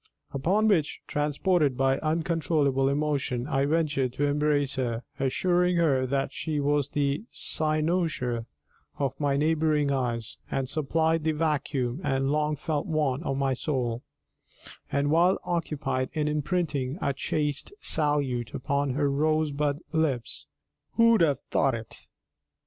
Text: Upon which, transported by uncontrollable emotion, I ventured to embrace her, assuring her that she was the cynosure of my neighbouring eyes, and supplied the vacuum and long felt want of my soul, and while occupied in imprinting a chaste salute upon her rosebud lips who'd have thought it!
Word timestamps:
Upon 0.31 0.67
which, 0.67 0.99
transported 1.05 1.77
by 1.77 1.99
uncontrollable 1.99 2.89
emotion, 2.89 3.45
I 3.45 3.65
ventured 3.65 4.13
to 4.13 4.25
embrace 4.25 4.73
her, 4.77 5.03
assuring 5.19 5.75
her 5.75 6.07
that 6.07 6.33
she 6.33 6.59
was 6.59 6.89
the 6.89 7.25
cynosure 7.29 8.47
of 8.97 9.13
my 9.19 9.37
neighbouring 9.37 9.91
eyes, 9.91 10.39
and 10.49 10.67
supplied 10.67 11.23
the 11.23 11.33
vacuum 11.33 12.01
and 12.03 12.31
long 12.31 12.55
felt 12.55 12.87
want 12.87 13.21
of 13.21 13.37
my 13.37 13.53
soul, 13.53 14.01
and 14.91 15.11
while 15.11 15.37
occupied 15.43 16.09
in 16.13 16.27
imprinting 16.27 16.97
a 16.99 17.13
chaste 17.13 17.71
salute 17.79 18.55
upon 18.55 18.95
her 18.95 19.07
rosebud 19.07 19.81
lips 19.91 20.47
who'd 20.93 21.21
have 21.21 21.41
thought 21.51 21.75
it! 21.75 22.07